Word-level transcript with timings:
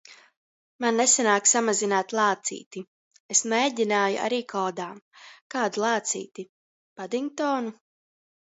Man 0.83 0.95
nesanāk 0.99 1.49
samazināt 1.51 2.15
lācīti. 2.19 2.83
Es 3.35 3.41
mēģināju 3.53 4.19
arī 4.29 4.41
kodā. 4.55 4.89
Kādu 5.57 5.85
lācīti? 5.87 6.51
Padingtonu. 7.03 7.77